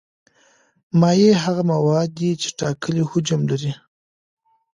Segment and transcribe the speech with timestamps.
[0.99, 3.73] مایع هغه مواد دي چې ټاکلی حجم لري.